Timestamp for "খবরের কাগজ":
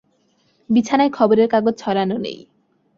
1.11-1.73